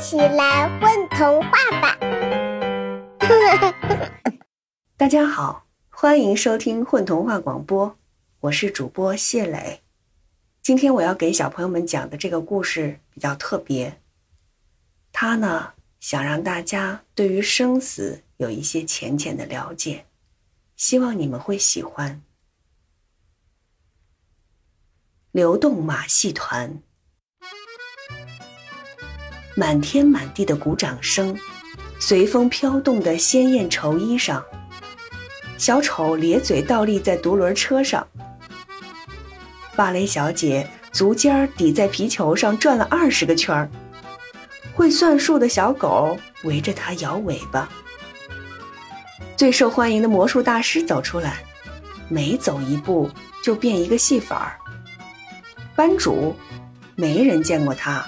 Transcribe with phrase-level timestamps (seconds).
[0.00, 1.50] 起来混童话
[1.82, 1.98] 吧！
[4.96, 7.94] 大家好，欢迎收听混童话广播，
[8.40, 9.82] 我是主播谢磊。
[10.62, 14.00] 今天我要给小朋友们讲的这个故事比较特别，
[15.12, 20.06] 它呢想让大家对于生死有一些浅浅的了解，
[20.76, 22.22] 希望你们会喜欢。
[25.32, 26.80] 流动马戏团。
[29.54, 31.36] 满天满地的鼓掌声，
[31.98, 34.42] 随风飘动的鲜艳绸衣上，
[35.58, 38.06] 小丑咧嘴倒立在独轮车上。
[39.76, 43.68] 芭蕾小姐足尖儿抵在皮球上转了二十个圈儿，
[44.74, 47.68] 会算数的小狗围着它摇尾巴。
[49.36, 51.38] 最受欢迎的魔术大师走出来，
[52.08, 53.10] 每走一步
[53.42, 54.52] 就变一个戏法儿。
[55.74, 56.36] 班主，
[56.94, 58.06] 没人见过他。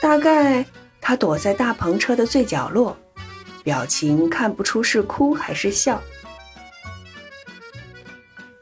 [0.00, 0.64] 大概
[1.00, 2.96] 他躲在大篷车的最角落，
[3.62, 6.00] 表情看不出是哭还是笑。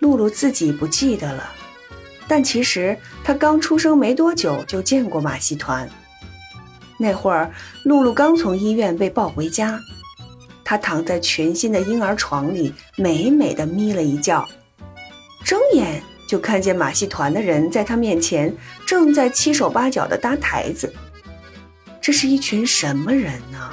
[0.00, 1.50] 露露自己不记得了，
[2.26, 5.88] 但其实她刚出生没多久就见过马戏团。
[6.98, 7.52] 那会儿，
[7.84, 9.78] 露露刚从医院被抱回家，
[10.64, 14.44] 她躺在全新的婴儿床里，美美的眯了一觉，
[15.44, 18.52] 睁眼就看见马戏团的人在她面前
[18.86, 20.92] 正在七手八脚的搭台子。
[22.00, 23.70] 这是一群什么人呢？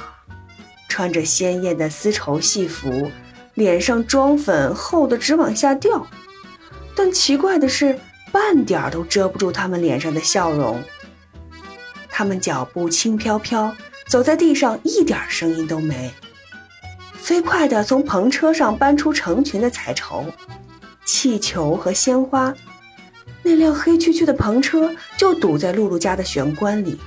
[0.88, 3.10] 穿着鲜艳的丝绸戏服，
[3.54, 6.06] 脸上妆粉厚的直往下掉，
[6.94, 7.98] 但奇怪的是，
[8.32, 10.82] 半点都遮不住他们脸上的笑容。
[12.08, 13.74] 他们脚步轻飘飘，
[14.08, 16.10] 走在地上一点声音都没，
[17.14, 20.24] 飞快地从篷车上搬出成群的彩绸、
[21.04, 22.54] 气球和鲜花。
[23.42, 26.98] 那辆黑黢黢的篷车就堵在露露家的玄关里。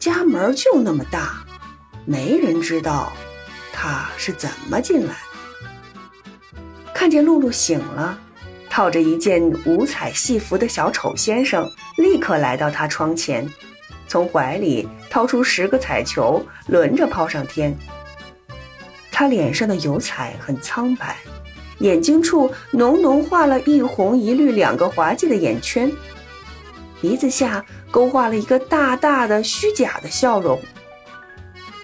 [0.00, 1.44] 家门就那么大，
[2.06, 3.12] 没人知道
[3.70, 5.14] 他是怎么进来。
[6.94, 8.18] 看见露露醒了，
[8.70, 13.46] 套着一件五彩戏服的小丑先生立刻来到他窗前，
[14.08, 17.76] 从怀里掏出十个彩球，轮着抛上天。
[19.12, 21.14] 他脸上的油彩很苍白，
[21.80, 25.92] 眼睛处浓浓画了一红一绿两个滑稽的眼圈。
[27.02, 30.60] 鼻子下勾画了一个大大的虚假的笑容。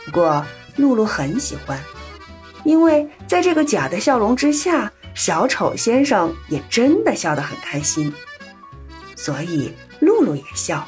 [0.05, 0.45] 不过
[0.77, 1.79] 露露很喜欢，
[2.65, 8.13] 因为在这个假的笑容之下，小丑先生也真的笑得很开心。
[9.17, 10.87] 所以露露也笑，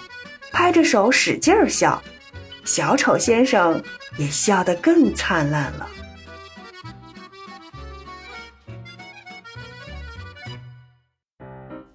[0.52, 2.00] 拍着手使劲儿笑，
[2.64, 3.82] 小丑先生
[4.18, 5.88] 也笑得更灿烂了。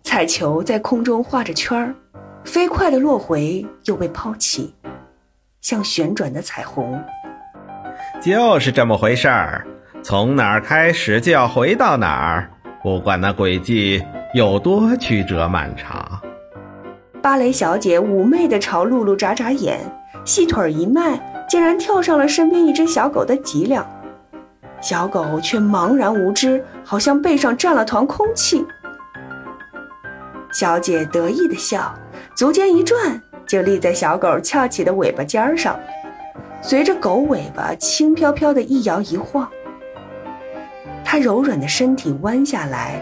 [0.03, 1.95] 彩球在空中画着圈儿。
[2.45, 4.73] 飞快地落回，又被抛起，
[5.61, 7.01] 像旋转的彩虹。
[8.21, 9.65] 就是这么回事儿，
[10.01, 12.49] 从哪儿开始就要回到哪儿，
[12.81, 16.19] 不管那轨迹有多曲折漫长。
[17.21, 19.79] 芭蕾小姐妩媚地朝露露眨眨眼，
[20.25, 21.17] 细腿一迈，
[21.47, 23.85] 竟然跳上了身边一只小狗的脊梁。
[24.81, 28.65] 小狗却茫然无知，好像背上站了团空气。
[30.51, 31.93] 小姐得意地笑。
[32.35, 35.79] 足尖一转，就立在小狗翘起的尾巴尖上，
[36.63, 39.47] 随着狗尾巴轻飘飘的一摇一晃，
[41.05, 42.99] 它柔软的身体弯下来，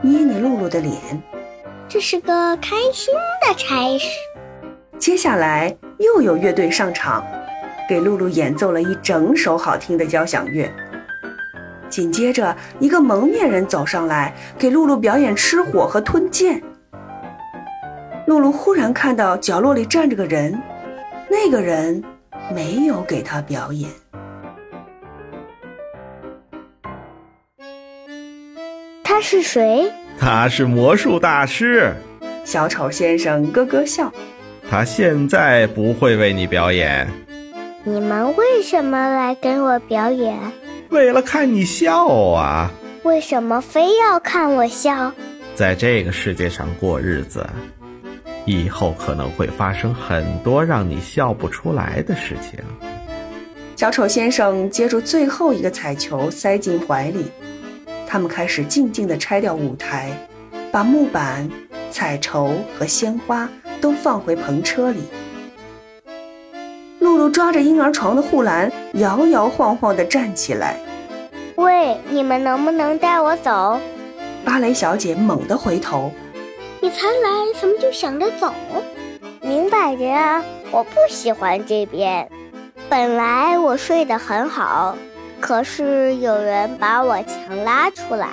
[0.00, 0.94] 捏捏露露的脸。
[1.88, 3.12] 这是个开心
[3.44, 4.06] 的差事。
[4.96, 7.24] 接下来又有乐队上场，
[7.88, 10.70] 给露露演奏了一整首好听的交响乐。
[11.90, 16.62] 紧接着，一个蒙面人走上来，给露露表演吃火和吞剑。
[18.32, 20.58] 露露忽然看到角落里站着个人，
[21.28, 22.02] 那个人
[22.50, 23.90] 没有给她表演。
[29.04, 29.92] 他是谁？
[30.18, 31.92] 他是魔术大师。
[32.42, 34.10] 小丑先生咯咯笑。
[34.70, 37.06] 他现在不会为你表演。
[37.84, 40.38] 你们为什么来给我表演？
[40.88, 42.70] 为了看你笑啊。
[43.02, 45.12] 为什么非要看我笑？
[45.54, 47.46] 在这个世界上过日子。
[48.44, 52.58] 以后可能会发生很多让你笑不出来的事情。
[53.76, 57.26] 小丑先生接住最后一个彩球，塞进怀里。
[58.06, 60.10] 他们开始静静地拆掉舞台，
[60.70, 61.48] 把木板、
[61.90, 63.48] 彩绸和鲜花
[63.80, 65.00] 都放回篷车里。
[67.00, 70.76] 露露抓着婴儿床的护栏，摇摇晃晃地站起来。
[71.56, 73.80] 喂，你们能不能带我走？
[74.44, 76.12] 芭蕾小姐猛地回头。
[76.82, 78.52] 你才来，怎么就想着走？
[79.40, 82.28] 明摆着啊，我不喜欢这边。
[82.88, 84.98] 本来我睡得很好，
[85.38, 88.28] 可是有人把我强拉出来。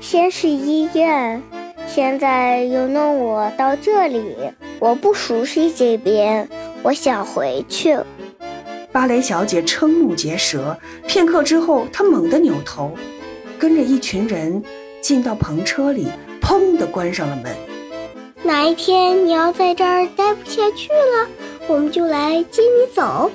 [0.00, 1.40] 先是医院，
[1.86, 4.34] 现在又弄我到这里，
[4.80, 6.48] 我不熟悉这边，
[6.82, 7.96] 我想回去。
[8.90, 12.90] 芭蕾小姐瞠目结舌，片刻之后，她猛地扭头，
[13.56, 14.60] 跟着一群人
[15.00, 16.08] 进到篷车里，
[16.50, 17.54] 砰地关上了门。
[18.42, 21.28] 哪一天你要在这儿待不下去了，
[21.68, 23.30] 我们就来接你走。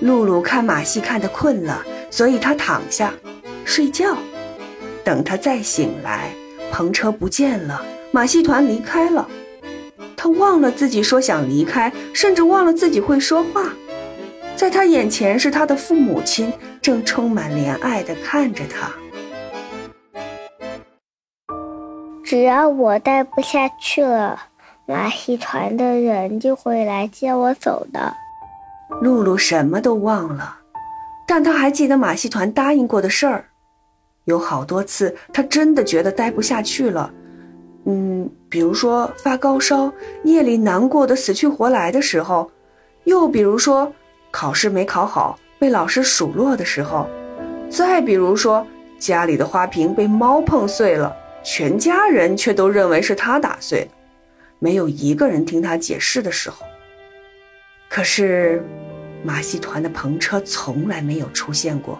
[0.00, 3.14] 露露看马戏看得困了，所以她躺下
[3.64, 4.16] 睡觉。
[5.04, 6.32] 等她再醒来，
[6.74, 7.80] 篷车不见了，
[8.10, 9.28] 马戏团离开了。
[10.16, 13.72] 她忘了自己说想离开，甚至忘了自己会说话。
[14.56, 18.92] 在她眼前是她的父母亲，正充满怜爱地看着她。
[22.32, 24.40] 只要我待不下去了，
[24.86, 28.10] 马戏团的人就会来接我走的。
[29.02, 30.56] 露露什么都忘了，
[31.28, 33.44] 但她还记得马戏团答应过的事儿。
[34.24, 37.12] 有好多次，她真的觉得待不下去了。
[37.84, 39.92] 嗯，比如说发高烧、
[40.24, 42.50] 夜里难过的死去活来的时候，
[43.04, 43.92] 又比如说
[44.30, 47.06] 考试没考好被老师数落的时候，
[47.68, 48.66] 再比如说
[48.98, 53.90] 家里的花瓶被猫碰碎了，全家人却都认为是他打碎的，
[54.58, 56.64] 没有一个人听他解释的时候。
[57.88, 58.64] 可是。
[59.24, 61.96] 马戏团的篷车从来没有出现过，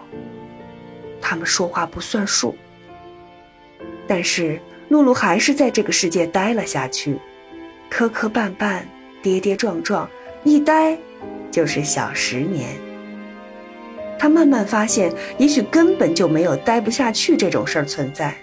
[1.21, 2.53] 他们说话不算数。
[4.05, 4.59] 但是
[4.89, 7.17] 露露还是在这个世界待了下去，
[7.89, 8.81] 磕磕绊绊，
[9.21, 10.05] 跌跌撞撞，
[10.43, 10.97] 一待
[11.49, 12.75] 就是小十年。
[14.19, 18.35] 她慢慢发现，也许根本就没有待不下去这种事儿存在，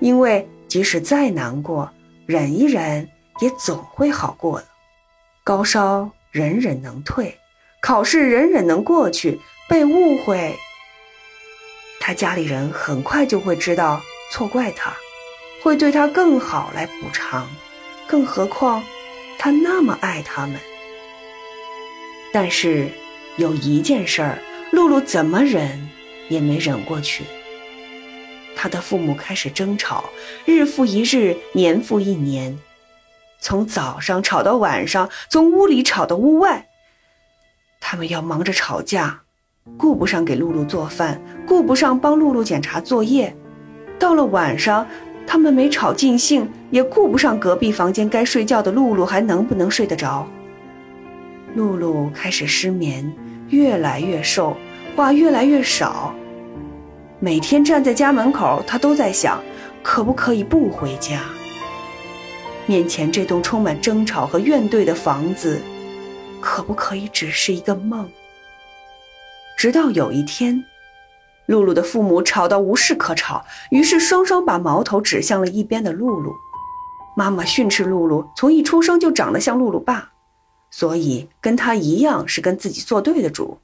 [0.00, 1.90] 因为即使再难过，
[2.26, 3.08] 忍一忍
[3.40, 4.66] 也总会好过的。
[5.44, 7.36] 高烧忍忍能退。
[7.82, 10.54] 考试忍忍能过去，被误会，
[11.98, 14.00] 他家里人很快就会知道
[14.30, 14.94] 错怪他，
[15.62, 17.48] 会对他更好来补偿。
[18.06, 18.84] 更何况，
[19.38, 20.60] 他那么爱他们。
[22.32, 22.88] 但是
[23.38, 24.38] 有一件事儿，
[24.72, 25.88] 露露怎么忍
[26.28, 27.24] 也没忍过去。
[28.62, 30.04] 他的父母开始争吵，
[30.44, 32.58] 日复一日，年复一年，
[33.40, 36.66] 从早上吵到晚上，从屋里吵到屋外。
[37.80, 39.22] 他们要忙着吵架，
[39.78, 43.34] 顾不上给露露做饭，顾不上帮露露检查作业。
[43.98, 44.86] 到了晚上，
[45.26, 50.28] 他们没吵尽兴，也顾不上隔壁房间该睡觉的露露还能不能睡得着。
[51.54, 53.10] 露露开始失眠，
[53.48, 54.54] 越来越瘦，
[54.94, 56.14] 话越来越少。
[57.22, 59.42] 每天站在家门口，她都在想，
[59.82, 61.20] 可不可以不回家？
[62.64, 65.60] 面前这栋充满争吵和怨怼的房子。
[66.40, 68.08] 可不可以只是一个梦？
[69.58, 70.64] 直到有一天，
[71.44, 76.32] 露露的父母吵到无事可吵，于是双双把矛头指向了一边的露露。
[77.14, 80.10] 妈妈训斥露露，从一出生就长得像露露爸，
[80.70, 83.58] 所以跟他一样是跟自己作对的主。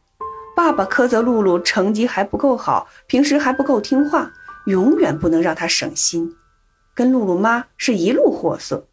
[0.56, 4.32] 爸爸苛责露露成绩还不够好，平时还不够听话，
[4.64, 6.34] 永远不能让她省心。
[6.94, 8.88] 跟露露妈是一路货色。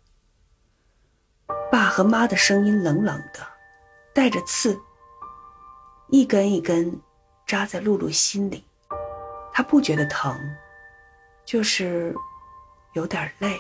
[1.71, 3.39] 爸和妈的声音冷冷的。
[4.13, 4.79] 带着刺，
[6.09, 7.01] 一根一根
[7.47, 8.63] 扎在露露心里。
[9.51, 10.37] 她不觉得疼，
[11.43, 12.13] 就是
[12.93, 13.59] 有点累。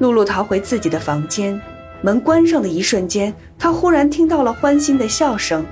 [0.00, 1.62] 露露逃回自己的房间，
[2.02, 5.64] 门关上的一瞬间，他忽然听到了欢欣的笑声。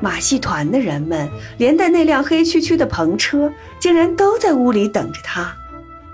[0.00, 1.28] 马戏团的人们，
[1.58, 5.54] 连带那辆黑黢黢的篷车，竟然都在屋里等着他。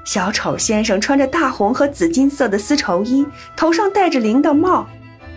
[0.04, 3.26] 小丑先生穿着大红和紫金色的丝绸衣，
[3.56, 4.86] 头上戴着铃铛帽。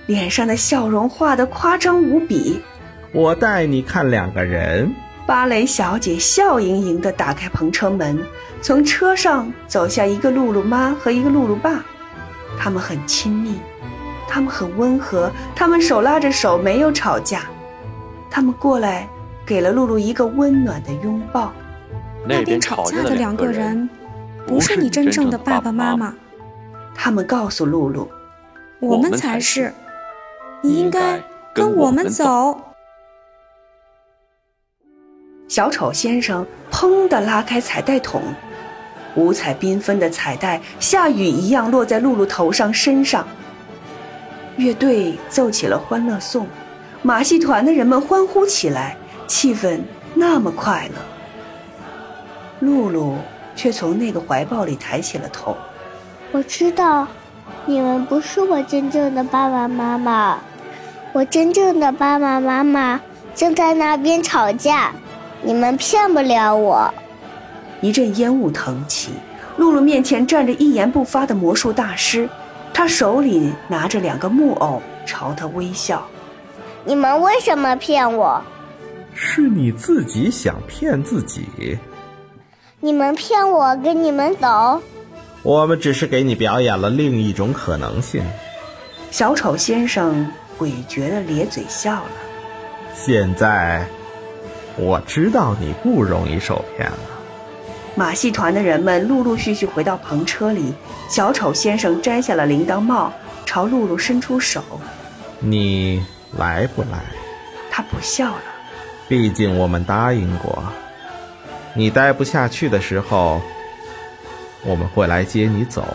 [0.06, 2.60] 脸上的笑容画得夸张无比。
[3.14, 4.94] 我带你看两个人。
[5.26, 8.20] 芭蕾小姐笑盈盈地打开篷车门，
[8.62, 11.84] 从车上走下一个露露妈和一个露露爸。
[12.60, 13.56] 他们很亲密，
[14.34, 17.44] 他们很温和，他们手拉着手，没有吵架。
[18.32, 19.08] 他们过来，
[19.46, 21.54] 给了露露一个温暖的拥抱。
[22.28, 23.88] 那边吵架的两个人，
[24.48, 26.16] 不是你真正的爸爸妈妈。
[26.96, 28.10] 他们告诉露露，
[28.80, 29.72] 我们才是。
[30.64, 31.22] 你应该
[31.54, 32.60] 跟我们走。
[35.48, 38.20] 小丑先生砰的拉开彩带筒，
[39.14, 43.28] 五彩缤纷的彩带下雨一样落在露露头上身上。
[44.58, 46.48] 乐队奏起了欢乐颂，
[47.02, 48.96] 马戏团的人们欢呼起来，
[49.28, 49.80] 气氛
[50.14, 51.02] 那么快乐。
[52.60, 53.18] 露露
[53.56, 55.58] 却从那个怀抱里抬起了头。
[56.32, 57.08] 我知道，
[57.66, 60.38] 你们不是我真正的爸爸妈妈，
[61.12, 63.02] 我真正的爸爸妈妈
[63.36, 64.92] 正在那边吵架，
[65.42, 66.94] 你们骗不了我。
[67.82, 69.12] 一阵烟雾腾起，
[69.58, 72.30] 露露面前站着一言不发的魔术大师，
[72.84, 76.06] 他手里拿着两个木偶，朝他微笑。
[76.84, 78.44] 你们为什么骗我？
[79.14, 81.80] 是你自己想骗自己。
[82.82, 84.82] 你们骗我，跟你们走。
[85.44, 88.22] 我们只是给你表演了另一种可能性。
[89.12, 92.12] 小丑先生诡谲的咧嘴笑了。
[92.94, 93.88] 现在
[94.76, 96.98] 我知道你不容易受骗了。
[97.96, 100.74] 马戏团的人们陆陆续续回到篷车里。
[101.10, 103.14] 小丑先生摘下了铃铛帽，
[103.46, 104.64] 朝露露伸出手
[105.40, 106.04] ：“你
[106.38, 107.04] 来不来？”
[107.70, 108.42] 他不笑了。
[109.08, 110.64] 毕竟我们答应过，
[111.76, 113.42] 你待不下去的时候。
[114.66, 115.86] 我们会来接你走。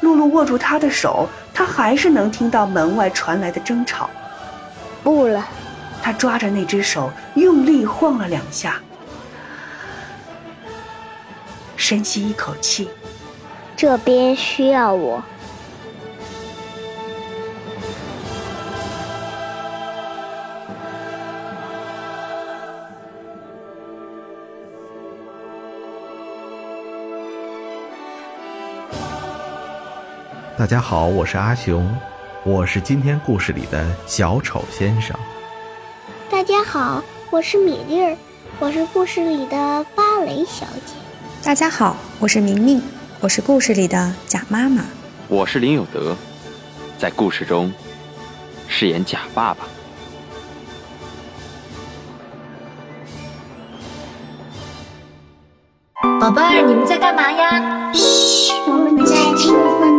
[0.00, 4.08] 露露握住他的手，他还是能听到门外传来的争吵。
[5.02, 5.44] 不了，
[6.00, 8.80] 他抓着那只手，用力晃了两下，
[11.88, 12.88] 深吸一口气。
[13.76, 15.22] 这边需要我。
[30.58, 31.88] 大家好，我是阿雄，
[32.42, 35.16] 我是今天故事里的小丑先生。
[36.28, 37.00] 大家好，
[37.30, 38.16] 我是米粒儿，
[38.58, 40.94] 我是故事里的芭蕾小姐。
[41.46, 42.82] 大家好，我是明明，
[43.20, 44.84] 我是故事里的假妈妈。
[45.28, 46.16] 我是林有德，
[46.98, 47.72] 在故事中
[48.66, 49.60] 饰演假爸爸。
[56.18, 57.92] 宝贝儿，你们在干嘛呀？
[57.94, 59.95] 嘘，我们在听。